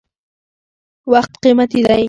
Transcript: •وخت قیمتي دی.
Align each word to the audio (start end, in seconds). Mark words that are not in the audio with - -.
•وخت 1.13 1.31
قیمتي 1.43 1.79
دی. 1.87 1.97